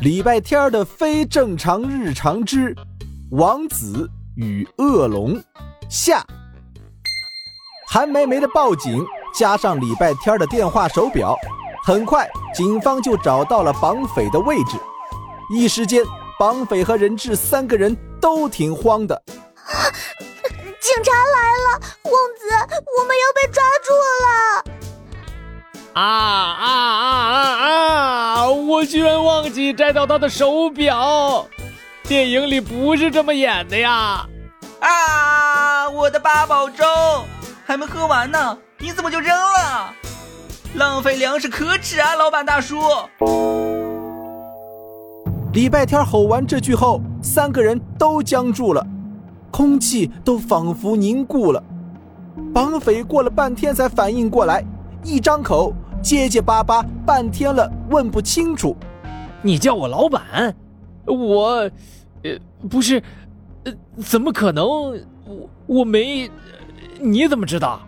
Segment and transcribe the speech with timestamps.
[0.00, 2.72] 礼拜天的非正常日常之
[3.32, 5.42] 王子与恶龙
[5.90, 6.24] 下。
[7.88, 11.36] 韩梅梅的报警加上礼拜天的电话手表，
[11.84, 14.76] 很快警方就找到了绑匪的位置。
[15.50, 16.04] 一时间，
[16.38, 19.20] 绑匪和人质三个人都挺慌的。
[20.80, 22.48] 警察来了，公子，
[23.00, 23.92] 我们要被抓住
[24.22, 24.77] 了！
[25.94, 27.10] 啊啊啊
[27.54, 27.68] 啊
[28.40, 28.50] 啊！
[28.50, 31.46] 我居然忘记摘掉他的手表，
[32.04, 34.26] 电影里不是这么演的呀！
[34.80, 36.84] 啊，我的八宝粥
[37.64, 39.92] 还没喝完呢，你怎么就扔了？
[40.74, 42.76] 浪费粮食可耻啊，老板大叔！
[45.52, 48.86] 礼拜天吼完这句后，三个人都僵住了，
[49.50, 51.60] 空气都仿佛凝固了。
[52.54, 54.64] 绑匪过了半天才反应过来，
[55.02, 55.74] 一张口。
[56.00, 58.76] 结结巴巴半天了，问不清楚。
[59.42, 60.54] 你叫我老板，
[61.04, 61.68] 我，
[62.22, 62.38] 呃，
[62.70, 63.02] 不是，
[63.64, 64.64] 呃，怎么可能？
[64.64, 66.30] 我我没，
[67.00, 67.80] 你怎么知道？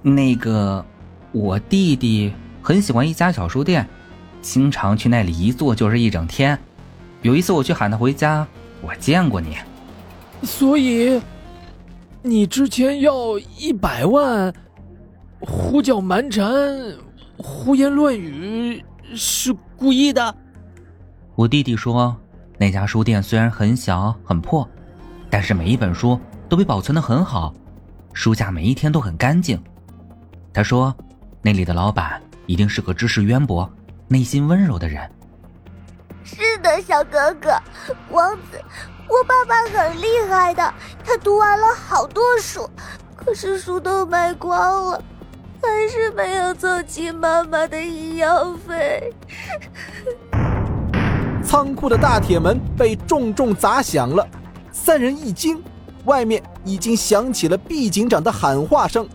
[0.00, 0.84] 那个，
[1.32, 3.84] 我弟弟很喜欢一家小书店，
[4.40, 6.56] 经常去那里一坐就是一整天。
[7.22, 8.46] 有一次我去喊他回家，
[8.80, 9.56] 我见过你。
[10.44, 11.20] 所以，
[12.22, 14.54] 你之前要一百万？
[15.40, 16.52] 胡搅蛮缠、
[17.36, 20.34] 胡言乱语是故意的。
[21.36, 22.16] 我弟弟说，
[22.58, 24.68] 那家书店虽然很小很破，
[25.30, 27.54] 但是每一本书都被保存的很好，
[28.12, 29.62] 书架每一天都很干净。
[30.52, 30.94] 他说，
[31.40, 33.70] 那里的老板一定是个知识渊博、
[34.08, 35.08] 内心温柔的人。
[36.24, 37.56] 是的，小哥哥，
[38.10, 38.60] 王子，
[39.06, 42.68] 我爸爸很厉害的，他读完了好多书，
[43.14, 45.02] 可是书都卖光了。
[45.68, 49.12] 还是没有凑齐妈妈的医药费。
[51.42, 54.26] 仓库的大铁门被重重砸响了，
[54.72, 55.62] 三人一惊，
[56.04, 59.06] 外面已经响起了毕警长的喊话声：“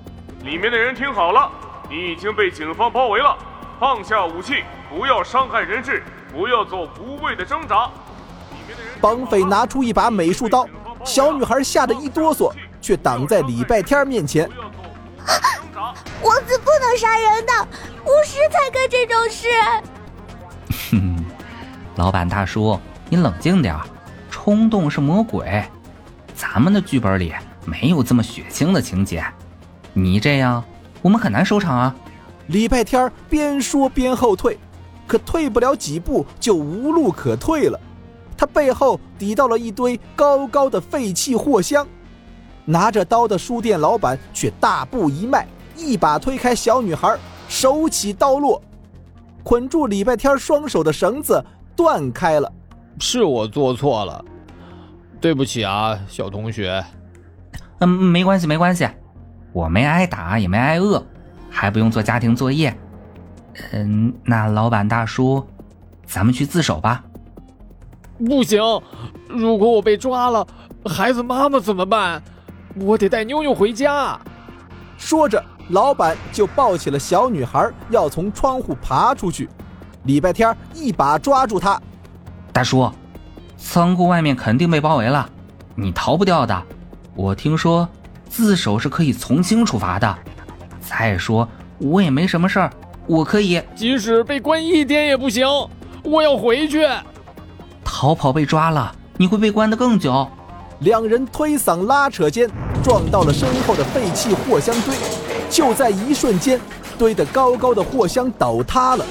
[0.46, 1.52] 里面的人听好了，
[1.90, 3.36] 你已经被警方包围了，
[3.80, 7.90] 放下武器，不要伤害人质，不要做无谓的挣扎。”
[9.02, 10.68] 绑匪拿出一把美术刀，
[11.03, 14.50] 小女孩吓得一哆嗦，却挡在礼拜天面前。
[16.23, 17.51] 王子不能杀人的，
[18.06, 19.47] 巫师才干这种事。
[20.89, 21.25] 哼，
[21.97, 22.79] 老板大叔，
[23.09, 23.78] 你冷静点
[24.31, 25.63] 冲动是魔鬼，
[26.33, 27.33] 咱们的剧本里
[27.66, 29.23] 没有这么血腥的情节。
[29.91, 30.63] 你这样，
[31.01, 31.94] 我们很难收场啊。
[32.47, 34.57] 礼拜天边说边后退，
[35.06, 37.79] 可退不了几步就无路可退了。
[38.38, 41.88] 他背后抵到了一堆高高的废弃货箱，
[42.66, 45.47] 拿着刀的书店老板却大步一迈。
[45.75, 47.17] 一把推开小女孩，
[47.47, 48.61] 手起刀落，
[49.44, 51.44] 捆住礼拜天双手的绳子
[51.75, 52.51] 断开了。
[53.00, 54.23] 是我做错了，
[55.19, 56.83] 对不起啊，小同学。
[57.79, 58.88] 嗯，没关系，没关系，
[59.51, 61.03] 我没挨打，也没挨饿，
[61.50, 62.75] 还不用做家庭作业。
[63.72, 65.45] 嗯，那老板大叔，
[66.06, 67.03] 咱们去自首吧。
[68.19, 68.62] 不行，
[69.28, 70.47] 如果我被抓了，
[70.85, 72.22] 孩子妈妈怎么办？
[72.75, 74.19] 我得带妞妞回家。
[74.97, 75.44] 说着。
[75.69, 79.50] 老板就抱起了小女孩，要从窗户爬出去。
[80.03, 81.81] 礼拜天一把抓住他，
[82.51, 82.91] 大叔，
[83.57, 85.29] 仓库外面肯定被包围了，
[85.75, 86.63] 你逃不掉的。
[87.16, 87.88] 我听说
[88.28, 90.18] 自首是可以从轻处罚的。
[90.81, 91.47] 再说
[91.78, 92.69] 我也没什么事儿，
[93.07, 95.47] 我可以即使被关一天也不行，
[96.03, 96.85] 我要回去。
[97.85, 100.28] 逃跑被抓了，你会被关得更久。
[100.80, 102.50] 两人推搡拉扯间，
[102.84, 104.94] 撞到了身后的废弃货箱堆。
[105.53, 106.59] 就在一瞬间，
[106.97, 109.06] 堆得高高的货箱倒塌了，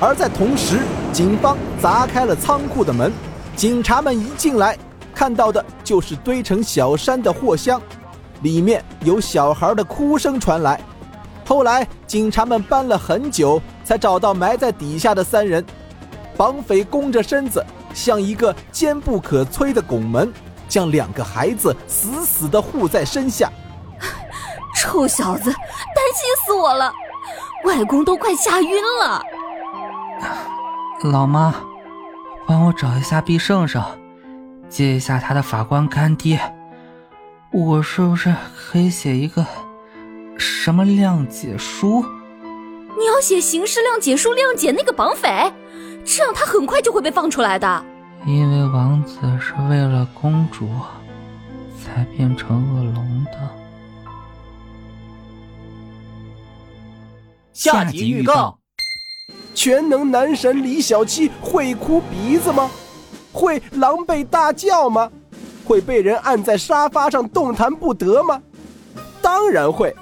[0.00, 0.78] 而在同时，
[1.12, 3.12] 警方砸开了仓库的门。
[3.54, 4.78] 警察们一进来，
[5.14, 7.78] 看到的就是堆成小山的货箱，
[8.40, 10.80] 里面有小孩的哭声传来。
[11.44, 15.62] 后来，警察们搬了很久，才找到埋在底下的三人。
[16.34, 17.62] 绑匪弓着身子，
[17.92, 20.32] 像一个坚不可摧的拱门，
[20.66, 23.52] 将两个孩子死死地护在身下。
[24.84, 25.54] 臭小子，担
[26.14, 26.92] 心死我了！
[27.64, 29.22] 外公都快吓晕了。
[31.04, 31.54] 老妈，
[32.46, 33.82] 帮我找一下毕圣圣，
[34.68, 36.38] 接一下他的法官干爹。
[37.50, 39.46] 我是不是可以写一个
[40.36, 42.04] 什么谅解书？
[42.98, 45.50] 你要写刑事谅解书，谅解那个绑匪，
[46.04, 47.84] 这样他很快就会被放出来的。
[48.26, 50.68] 因为王子是为了公主
[51.82, 53.63] 才变成恶龙的。
[57.54, 58.58] 下集预告：
[59.54, 62.68] 全能男神李小七会哭鼻子吗？
[63.32, 65.08] 会狼狈大叫吗？
[65.64, 68.42] 会被人按在沙发上动弹不得吗？
[69.22, 69.94] 当然会。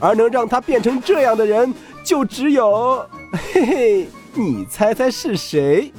[0.00, 1.74] 而能让他变成这样的人，
[2.04, 3.04] 就只有，
[3.52, 5.92] 嘿嘿，你猜猜是谁？